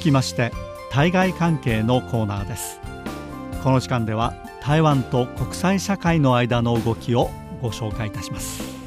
[0.00, 0.50] きまして
[0.90, 2.80] 対外関係のコーナーです。
[3.62, 7.30] この時間では台湾と国際社会の間の動きを
[7.60, 8.80] ご紹介いたします。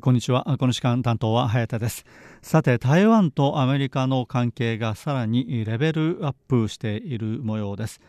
[0.00, 0.56] こんにちは。
[0.58, 2.04] この時間担当は早田です。
[2.42, 8.00] さて台湾とアメリカの関係がさらにレベルアップしている模様です。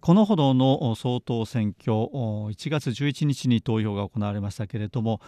[0.00, 5.20] このほどの総統選挙1月11日に投票が行われましたけれども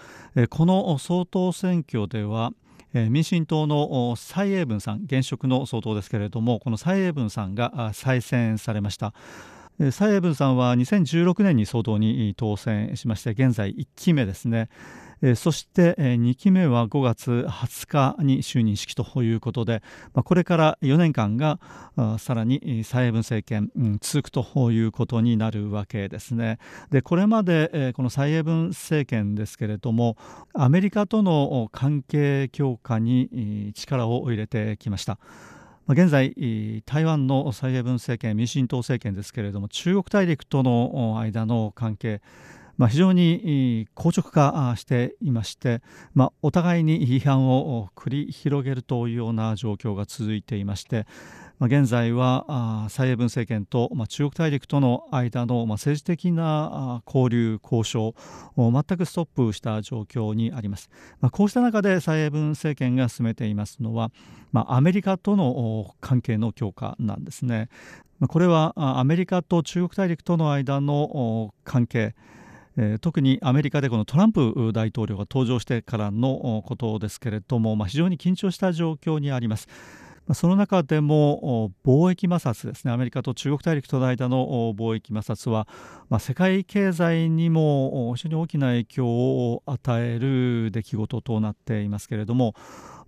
[0.48, 2.52] この総統選挙では
[2.94, 9.12] 民進党の蔡英文さん現職の総統ですけれどもこの蔡英文さんが再選されました。
[9.90, 14.68] 蔡英文さんは2016年に総統に当選しまして現在1期目ですね。
[15.34, 17.86] そして2期目は5月20
[18.18, 21.58] 日に就任式ということでこれから4年間が
[22.18, 23.70] さらに蔡英文政権
[24.02, 26.58] 続くということになるわけですね。
[26.90, 30.18] でこれまでこの蔡英文政権ですけれども
[30.52, 35.18] アメリカとの関係強化に力を入れてきました。
[35.88, 36.34] 現在、
[36.84, 42.20] 台湾の蔡英文政権、民進党政権ですけれども、中国大陸との間の関係、
[42.76, 51.06] まあ、非常に硬直化していまして、まあ、お互いに批判を繰り広げるというような状況が続いていまして、
[51.58, 58.14] まあ、現在は蔡英文政権と、まあ、中国大陸との間の、まあ、政治的な交流交渉
[58.56, 60.90] を全くストップした状況にあります、
[61.20, 64.10] まあ、こうした中で蔡英文政権が進めていますのは、
[64.52, 67.68] まあ、アメリカとの関係の強化なんですね。
[68.28, 72.14] これはアメリカと中国大陸との間の関係、
[73.02, 79.68] 特にアメリカでこのトランプ大統領が登場してからのことですけれども、まあ、非常に緊張した状況にあります。
[80.34, 85.68] その中でも貿易摩擦ですねアメリカと中国大陸との間の貿易摩擦は、
[86.08, 92.54] まあ、世界経済にも非常に大きな影響を与える出来事となっていますけれども、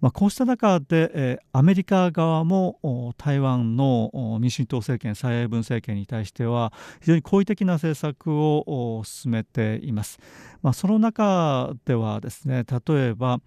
[0.01, 10.21] まあ、こうした中で、アメリカ側も台湾の民進党政権蔡英文政権に対しては非常に好意的な政策を進めています。
[10.63, 13.41] まあ、その中ではですね例えば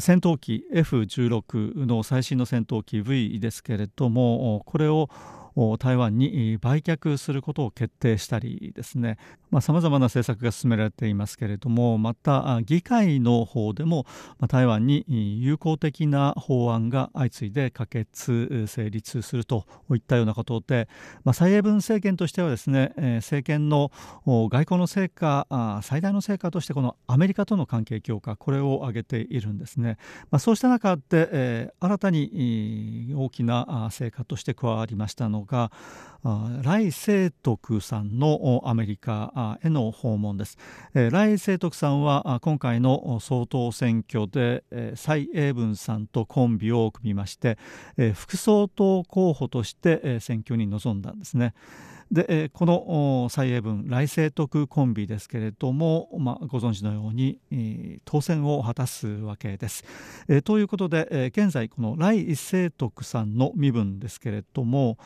[0.00, 5.08] 戦闘機 F16 の最新の戦闘機 V ですけれどもこれを
[5.78, 9.16] 台湾に売却することを決定したりですね。
[9.60, 14.04] さまざ、まな政策が進められていますけれどもまた議会の方でも
[14.48, 15.04] 台湾に
[15.40, 19.64] 友好的な法案が相次いで可決成立すると
[19.94, 20.88] いったようなことで、
[21.24, 23.92] まあ、蔡英文政権としてはですね政権の
[24.26, 29.96] 外交の成果最大の成果としてこのアメリカとの関係強化これを挙げているんですね、
[30.30, 35.70] まあ、そうした中で、え、新たに大きな成果として加わりましたのが
[36.62, 40.58] 来清徳さんのアメリカへの訪問です。
[40.92, 44.64] 来清徳さんは今回の総統選挙で
[44.96, 47.58] 蔡英文さんとコンビを組みまして
[48.14, 51.54] 副総統候補として選挙に臨んだんですね。
[52.10, 57.40] でこの蔡英文来世徳コンビですけれども、まあ、ご存知のように、
[58.04, 59.84] 当選を果たすわけです。
[60.28, 64.98] えということで、え現在この来世徳さんの身分ですけれども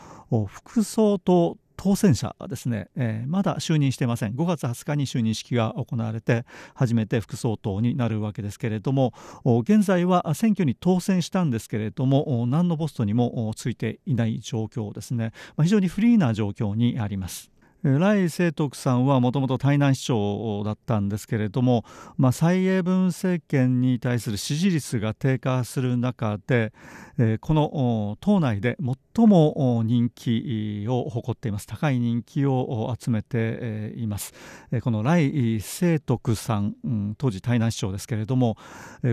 [0.49, 9.15] 副総統当選者ですね、えー、まだ就任してません5月20日に就任式が行われて初めて副総統になるわけですけれども
[9.63, 17.51] 現在は選挙に当選したんですけれども何のポストにもついていない状況ですね、まあ、非常にフリーな状況にあります。
[17.83, 21.85] 来清徳さんはもともと台南市長だったんですけれども、
[22.19, 26.75] まあ、蔡英文政権に対する支持率が低下する中で、
[27.19, 28.77] え、この党内で
[29.17, 34.35] 最も人気を誇っています高い人気を集めています、
[34.83, 38.59] この来清徳さん、当時台南市長ですけれども、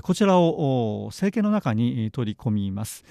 [0.03, 3.05] こちらを政権の中に取り込みます。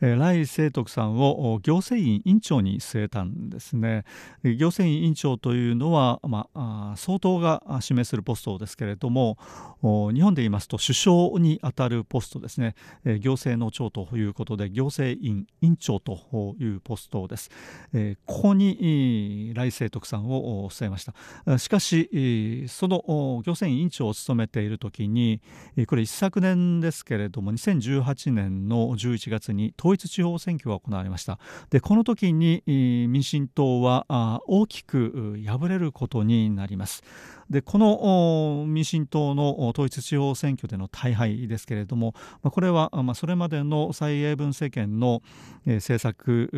[0.00, 4.04] 来清徳さんを行政院委員長に据えたんですね。
[4.44, 9.36] 行政院委員長というのは、まあ、総統が指名するポストですけれども
[9.82, 12.74] 日本で言いますと首相にあたるポストですね。
[13.20, 17.50] 行政の長ということで行政院委員長というポストです。
[18.24, 21.04] ここに来清徳さんを据えまし
[21.44, 21.58] た。
[21.58, 25.40] しかしその行政院委員長を務めている時に
[25.86, 31.38] これ一昨年ですけれども2018年の11月に統統一地方選挙が行われました
[31.70, 34.06] でこの時に民進党は
[34.46, 37.02] 大きく敗れることになります
[37.48, 45.22] でこの民進党の統一地方選挙での大敗ですけれどもこれはそれまでの蔡英文政権の
[45.64, 46.50] 政策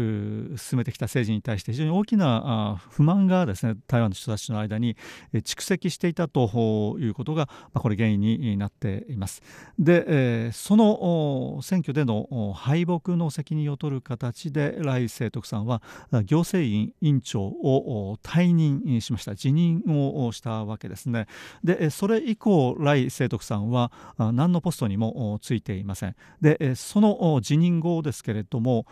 [0.56, 4.96] 進めてきた政治に対して非常に大きな不満がですね台湾の人たちの間に
[5.34, 9.42] 蓄積していたということがこれ原因になっています。
[9.78, 15.82] でその選挙での敗北の責任を取る形で来清徳さんは
[16.24, 19.34] 行政院院長を退任しました。
[19.36, 21.26] 辞任をしたわけですね。
[21.62, 26.16] でそれ以降来清徳さんは何のポストにもついていません。
[26.40, 28.86] でその辞任後ですけれども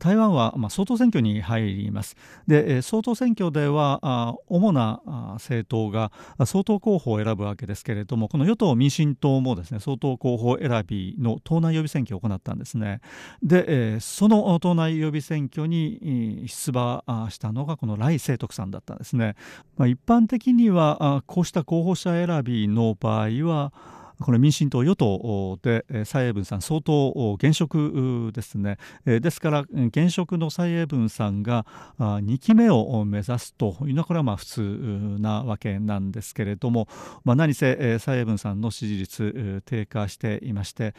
[0.00, 2.16] 台湾はまあ総統選挙に入ります。
[2.46, 5.00] で総統選挙では主な
[5.34, 6.10] 政党が
[6.46, 13.00] 総統候補を選ぶわけですけれどもこの与党・民進党もですね総統候補選びの党内予備選挙を行ったんですね。
[13.42, 19.36] でその党内予備選挙に出馬したのがこの来清徳さんだったんですね。
[19.76, 23.72] まあ、一般的にはこうした候補者選びの場合は
[24.20, 31.66] この民進党与党で蔡英文さん相当現職ですねですから現職の蔡英文さんが
[31.98, 36.88] 2期目を目指すというのはこれはまあ普通なわけなんですけれども、
[37.24, 40.94] まあ、何せ蔡英文さんの支持率低下していまして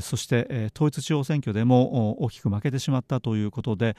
[0.00, 3.96] そして統一地方選挙でも大きく負けてしまったということで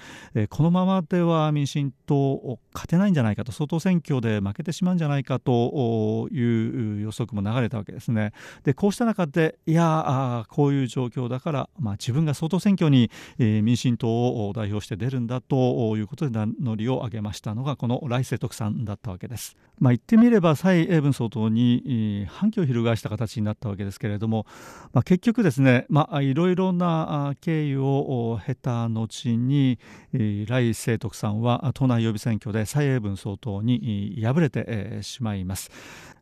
[0.49, 8.31] このままでは民進党勝てないんじゃないかと総統選挙で負けてしまうんじゃないかという予測も流れたわけですね。
[8.63, 14.07] でこうした中でいやこういう状況だから、まあ、自分が総統選挙に、えー、民進党
[14.47, 19.57] を代表して出るんだということで名乗りを上げましたのがこの来世徳さんだったわけです。
[19.79, 24.45] まあ、言ってみれば蔡英文総統に反旗を翻した形になったわけですけれども、
[24.93, 29.79] まあ、結局ですね、まあ、いろいろな経緯を経た後に
[30.13, 35.71] 来清徳さんは党内予備選挙で蔡英文総統に敗れてしまいます。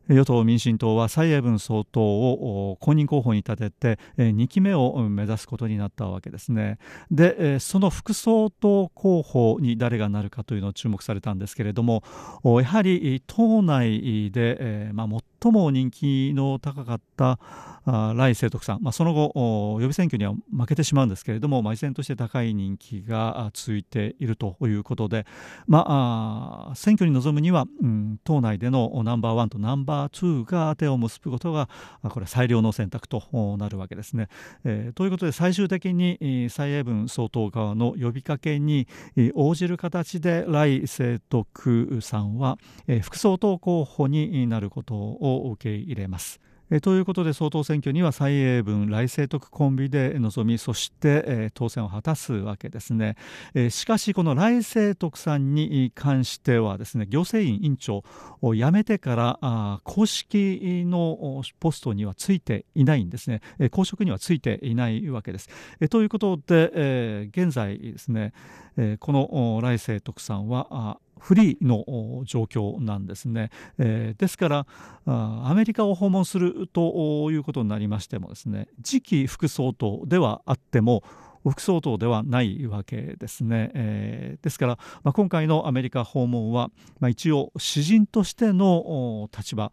[0.08, 6.78] 与党・民進党は蔡英文総統を公認候補に立てて2期目を目指すことになったわけですね。
[7.10, 12.02] でその副総統候補に誰がなるかというのを注目されたんですけれども
[12.44, 15.08] やはり党内で、まあ、
[15.42, 17.38] 最も人気の高かった
[17.84, 25.26] 来清徳さん、まあ、その後予備選挙には負けてしまうんですけれども、まあ、依然として高い人気が続いているということで、
[25.66, 31.68] まあ、選挙に臨むには、うん、党内でのナンバーワンとナンバーバー2が手を結ぶことが
[32.02, 33.22] これ最良の選択と
[33.58, 34.28] なるわけですね。
[34.64, 38.88] えー、ということで最終的に蔡英文総統側の呼びかけに
[39.34, 42.58] 応じる形で来清徳さんは
[43.02, 46.40] 副総統候補になることを受け入れます。
[46.74, 53.16] えということで総統選挙には蔡英文来清徳コンビで臨みそして、え当選を果たすわけですね、
[53.52, 58.04] えしかしこの来清徳さんに関してはですね行政院委員長
[58.40, 68.32] を辞めてからあ公式のポストにはついていないんですね、え公職にはついていないわけです、えということで、え現在ですね、
[68.78, 74.66] えこの来清徳さんはフリーの状況なんですね、えー、ですから
[75.06, 81.04] アメリカを訪問するということになりましてもですね次期副総統ではあっても
[81.48, 86.70] 副総統ではないわけですね、えー、ですから、まあ、今回のアメリカ訪問は、
[87.00, 89.72] まあ、一応詩人としての立場。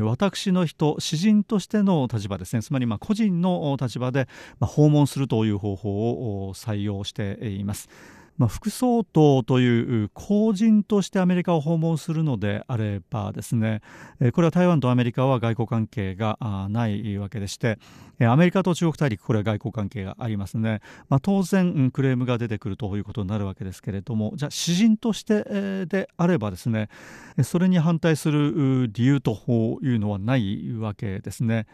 [0.00, 2.62] 私の人詩人としての立場ですね。
[2.62, 4.26] つまりま個人の立場で
[4.60, 7.88] 訪問するという方法を採用しています。
[8.36, 13.80] まあ、副総統という公人としてアメリカを訪問するのであればですね
[14.32, 16.38] これは台湾とアメリカは外交関係が
[16.70, 17.78] ないわけでして
[18.20, 26.88] アメリカと中国大陸これは外交関係がありますね、まあ、当然クレームが出てくるということになるわけですけれどもじゃあ詩人としてであればですね
[27.42, 31.66] それに反対する理由というのはないわけですね。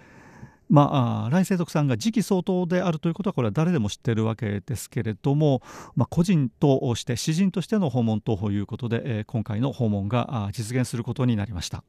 [0.71, 5.63] まあ、来世徳さんが次期総統であるということはこれは誰でも知っているわけですけれども、
[5.97, 11.83] まあ、個人として詩人としての訪問ということで、えー、今回の訪問が実現することになりました。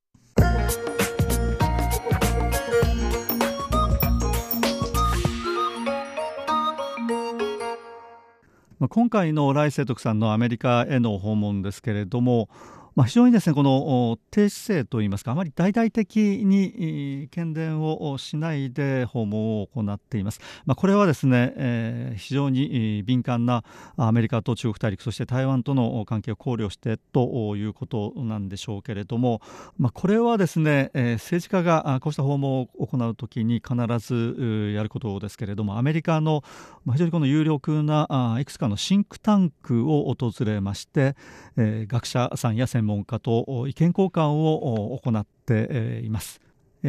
[8.90, 12.50] 今回の来世徳さんのアメリカへの訪問ですけれども
[12.95, 23.63] まあ、非常にですねこの低姿勢といいますかあまり大々的に喧伝をしないで訪問を行っています、まあ、これはですね、えー、非常に敏感な
[23.95, 29.41] アメリカと中国大陸そして台湾との関係を考慮してということなんでしょうけれども、
[29.77, 36.43] まあ、これはですね、えー、政治家がこうした訪問を行うときに必ずやることですけれどもアメリカの
[36.91, 41.15] 非常にこの有力ないくつかのシンクタンクを訪れまして、
[41.57, 46.42] えー、学者さんや専専門家と意見交換を行っています。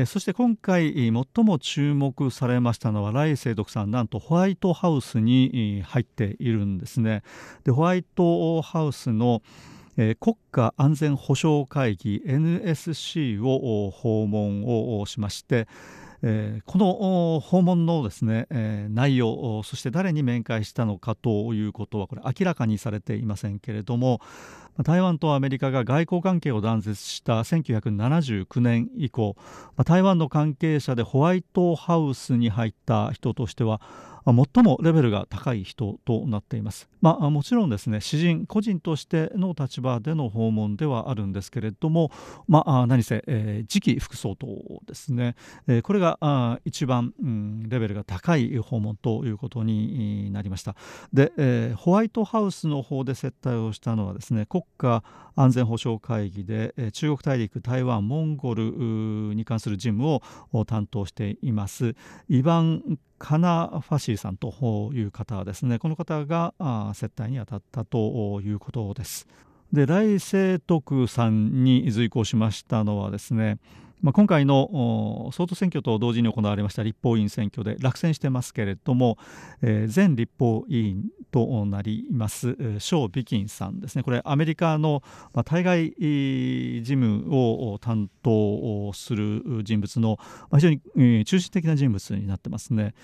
[0.07, 1.13] そして今回最
[1.45, 7.23] も注目されましたのは来清徳さんなんとホワイトハウスに入っているんですね
[7.65, 9.43] でホワイトハウスの
[9.97, 10.17] 国
[10.51, 15.69] 家安全保障会議 NSC を訪問をしまして
[16.25, 24.21] えー、この訪問のですね、えー、内容そして誰に面会したのかということはこれ明らかにされていませんけれども
[24.85, 29.37] 台湾とアメリカが外交関係を断絶した1979年以降
[29.85, 33.81] 台湾の関係者でホワイトハウスに入った人としては
[34.25, 36.89] 最もレベルが高い人となっています。
[37.03, 42.13] まあ、もちろんですね詩人個人としての立場での訪問ではあるんですけれども、
[42.47, 44.53] まあ、何せ、えー、次期副総統
[44.87, 45.35] ですね、
[45.67, 50.77] えー、これがあ一番、うん、レベルが高い訪問ということになりました
[51.13, 55.03] で、えー、ホワイトハウスの方で接待をしたのはですね国家
[55.35, 60.21] 安全保障会議で、え、中国大陸台湾モンゴルに関する事務
[60.53, 61.95] を担当しています
[62.29, 65.79] イヴァンカナ・ファシーさんという方ですね。
[65.79, 66.55] この方が
[66.95, 69.29] 接待に当たったということです。
[69.73, 73.59] で来世徳さんに随行しましたのはですね
[74.03, 79.17] まあ、今回の総統選挙と同時に行われました立法委員選挙で落選してますけれども、
[79.63, 84.03] えー、前立法委員となりますショー・ビキンさんですね。
[84.03, 85.03] これアメリカの、
[85.45, 90.19] 対外事務を担当する人物の、
[90.53, 92.95] 非常に中心的な人物になってますね、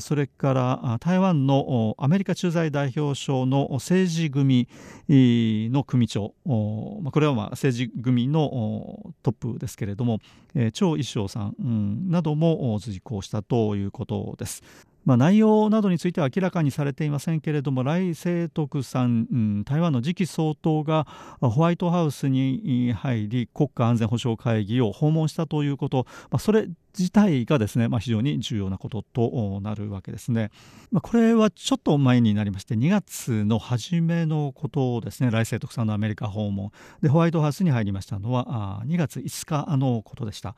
[0.00, 4.68] それから台湾のアメリカ駐在代表省の政治組
[5.08, 10.18] の組長、これはまあ政治組のトップですけれども
[10.54, 14.62] えー、張一生さん、うん、なども随行したということです。
[15.06, 21.06] まあ、内容などについては明らかにされていませんけれども来清徳さん、うん、台湾の次期総統が
[21.40, 30.50] ホワイトハウスに入り国家安全保障会議を訪問したということ、まあ、それ自体がですね、まあ、非常に重要なこととなるわけですね。
[30.90, 36.70] まあ、これはちょっと前になりまして2月の初めのことですね来世徳さんのアメリカ訪問
[37.02, 40.54] でホワイトハウスに入りましたのは2月5日のことでした。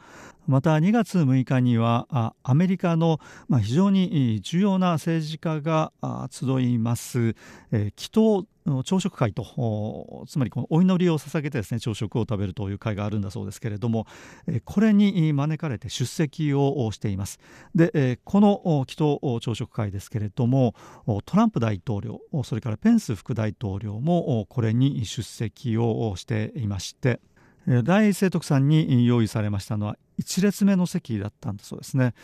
[0.47, 3.21] また2月6日にはアメリカの
[3.61, 5.93] 非常に重要な政治家が
[6.31, 7.35] 集います
[7.71, 8.47] 祈祷
[8.85, 14.07] 朝食会とつまりこのお祈りを捧げてですね朝食を食べるという会があるんだそうですけれども
[14.65, 17.39] これに招かれて出席をしています。
[17.75, 20.75] でこの祈祷朝食会ですけれども
[21.25, 27.21] トランプ大統領それからペンス副大統領もこれに出席をしていまして
[27.85, 32.15] 大聖徳さんに用意されましたのは1列目の席だったんだそうですね、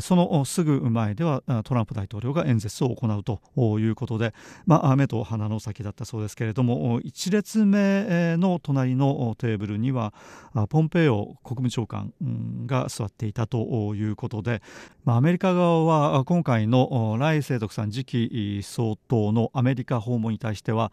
[0.00, 3.40] そのすぐ前ではトランプ大統領が演説を行うと
[3.78, 4.32] いうことで、
[4.64, 10.14] まあ、目と鼻の先だったそうですけれども1列目の隣のテーブルには
[10.70, 12.14] ポンペイオ国務長官
[12.66, 14.62] が座っていたということで、
[15.04, 20.90] まあ、アメリカ側は今回の来清徳さん次期総統のアメリカ訪問に対しては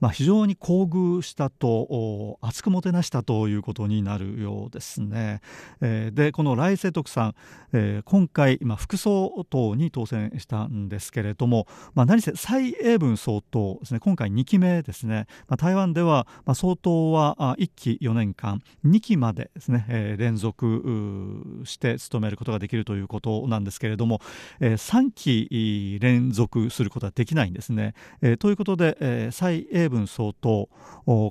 [0.00, 5.40] まあ、非常に厚遇したと熱くもてなしたということになるようですね。
[5.80, 7.34] えー、でこの来世徳さん、
[7.72, 24.20] えー、今回、まあ、副総統に当選したんですけれども、まあ、何せ蔡英文総統ですね今回2期目ですね、まあ、台湾では、まあ、総統は1期4年間2期までですね、えー、連続して務めることができるということなんですけれども、
[24.60, 27.94] えー、3期連続することはできないんですね。
[28.22, 30.68] えー、ということで、えー、蔡英文総統。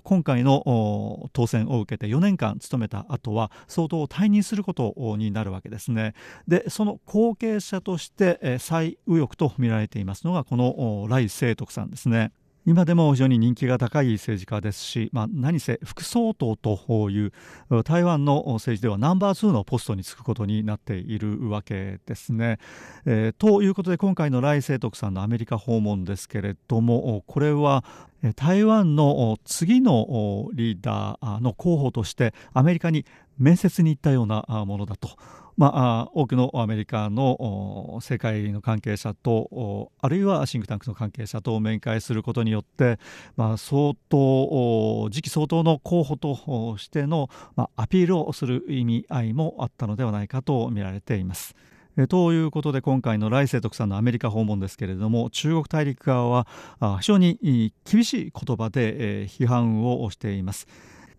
[0.03, 6.13] 今回の当選を受けて4年間務めた後は総統を退任することになるわけですね。
[6.47, 12.31] でその後継者として最右翼と見られていますのがこの来清徳さんですね。
[12.67, 17.31] 今でも非常に人気が高い政治家ですし、まあ、何せ副総統という
[17.85, 22.59] 台湾の政治ではナンバー2のポストに就くことになっているわけですね。
[23.05, 27.85] えー、ということで今回の来清徳さんのアメリカ訪問ですけれどもこれは
[28.35, 33.05] 台湾の次のリーダーの候補としてアメリカに
[33.37, 35.11] 面接に行ったようなものだと
[35.57, 42.99] まあ、多くのアメリカの世界の関係者とあるいはシンクタンクの関係者と面会することによって、
[43.35, 51.55] まあ、相当次期総統の候補としての、まあ、アピールをする意味合いもあったのではないかと見られています。
[52.09, 56.45] ということで今回の来世徳さんのアメリカ訪問ですけれども中国大陸側
[56.79, 60.67] は非常に厳しい言葉で批判をしています。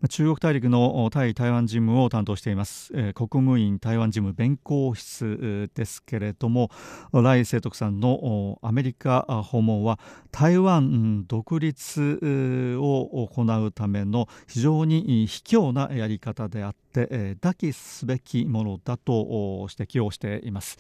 [0.06, 6.70] 中国大陸の対台湾事務を担当しています、えー、国務院台湾事務弁公室ですけれども
[7.12, 9.98] 来清徳さんのアメリカ訪問は
[10.30, 20.78] 台湾独立を行うための非常に卑怯なやり方であって、えー、妥すべきものだと指摘をしています。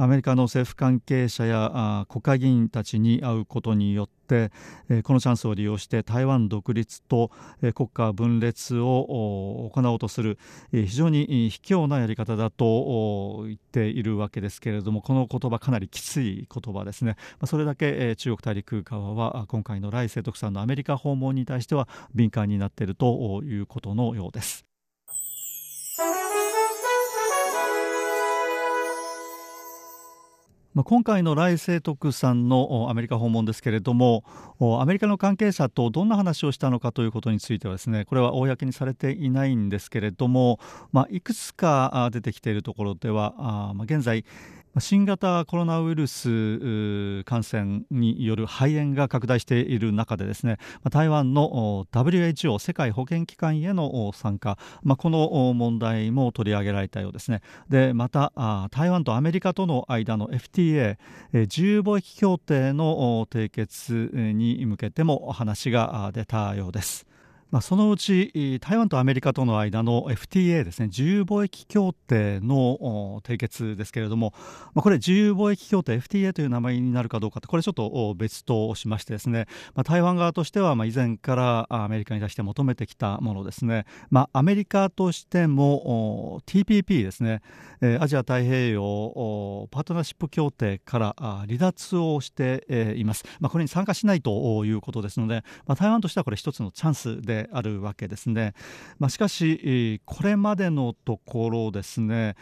[0.00, 4.52] アメリカの政府関係者や国会議員たちに会うことによって、
[5.02, 7.32] このチャンスを利用して台湾独立と、
[7.74, 10.38] 国家分裂を行おうとする、
[10.70, 24.67] 非常に卑怯なやり方だと言っているわけですけれどもこの言葉かなりきつい言葉ですね、それだけ、中国大陸側は今回の来清徳さんのアメリカ訪問に対しては敏感になっているということのようです。
[30.76, 34.22] 今回の来世徳さんのアメリカ訪問ですけれども
[34.80, 40.60] アメリカの関係者とどんな話をしたのかということについてはですねこれは公にされていないんですけれども、
[40.92, 43.34] まあ、いくつか出てきているところでは、
[43.74, 44.24] まあ、現在
[44.80, 50.58] 新型コロナウイルス感染による肺炎が拡大している中でですね
[50.90, 57.40] 台湾の WHO 世界保健機関への参加、まあ、この問題も取り上げられたようですね。
[57.68, 58.32] でまた
[58.70, 60.96] 台湾とアメリカとの間の FTA
[61.32, 67.07] 自由貿易協定の締結に向けても話が出たようです。
[67.50, 74.34] まあ、そのうち台湾とアメリカとの間の FTA ですね自由貿易協定の締結ですけれども、
[74.74, 87.40] まあ、これ自由貿易協定 FTA という名前になるかどうかこれちょっと別としましてですね、まあ、台湾側としてはまあ以前からアメリカに対して求めてきたものですね、まあ、アメリカとしても TPP ですね
[88.00, 98.54] アジア太平洋パートナーシップ協定から離脱をしています、まあ、これに参加しないということですので、まあ、台湾としてはこれ一つのチャンスであるわけですね。
[98.98, 102.36] まあ、しかしこれまでのところですね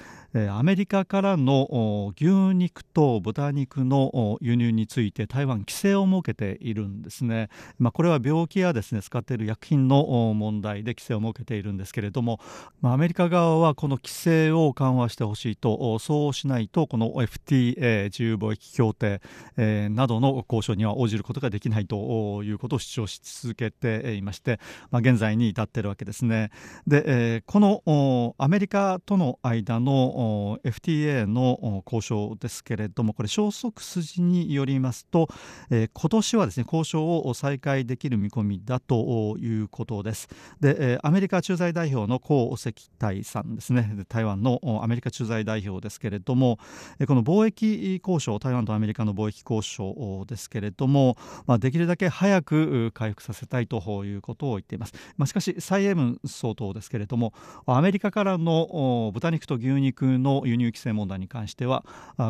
[0.51, 7.49] アメリカからの牛肉と豚肉の輸入について台湾規制を設けているんですね、
[7.79, 12.41] まあ、これは病気やですね使っている薬品の問題で規制を設けているんですけれども、
[12.83, 19.21] まあ、アメリカ側はこの規制を緩和してほしいとそうしないとこの FTA 自由貿易協定、
[19.57, 26.51] などの交渉には応じることができないということを主張し続けていまして、まあ、現在に至っているわけですね。
[26.87, 35.29] で、えー、このアメリカとの間の FTA の交渉ですけれどもこれ消息筋によりますと、
[35.71, 40.29] えー、今年はですね交渉を再開できる見込みだということです。
[40.61, 44.05] で、えー、アメリカ駐在代表の高石泰さんですね。
[44.09, 46.59] 台湾のアメリカ駐在代表ですけれども
[47.07, 57.33] この貿易交渉台湾とアメリカの貿易交渉ですけれども、まあ、できるだけ早く回復させたいということを言っています、まあ、しかし蔡英文総統ですけれども
[57.67, 61.85] アメリカからの豚肉と牛肉の輸入規制問題に関しては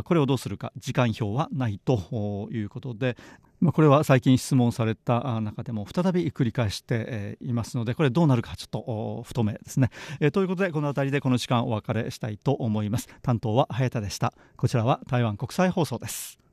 [0.05, 3.17] これをどうするか時間表はないということで
[3.61, 9.91] まあ、これは最近質問された中でも再び繰り返していますのでこれどうなるかちょっと不透明ですね。
[10.21, 13.09] えということでこの辺りでこの時間お別れしたいと思います。
[13.23, 14.35] 担当は早田でした。
[14.57, 16.46] こちらは台湾国際放送です。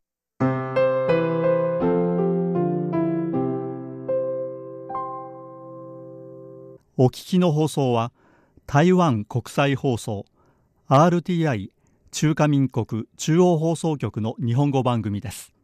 [6.95, 8.11] お聞きの放送は
[8.67, 10.25] 台湾国際放送
[10.87, 11.71] RTI
[12.11, 15.55] 中華民国中央放送局の日本語番組です。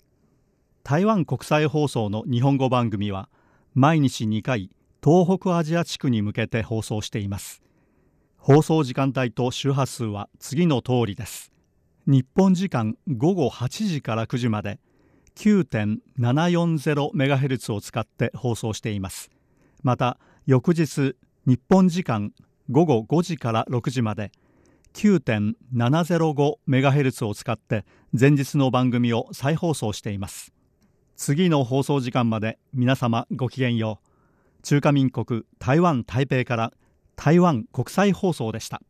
[0.83, 3.29] 台湾国際放送の日本語番組は
[3.75, 4.71] 毎日2回
[5.05, 7.63] 東北アジア地区に向けて放送しています。
[8.37, 11.53] 放送時間帯と周波数は次の通りです。
[12.07, 14.79] 日本時間午後8時から9時まで
[15.37, 19.31] 9.740MHz を使って放送しています。
[19.83, 22.33] また翌日日本時間
[22.71, 24.31] 午後5時から6時まで
[24.95, 27.85] 9.705MHz を使って
[28.19, 30.53] 前日の番組を再放送しています。
[31.17, 34.06] 次の放送時間まで皆様ごきげんよう。
[34.67, 36.73] 中華民国台湾台北から
[37.15, 38.83] 台湾国際放送でした。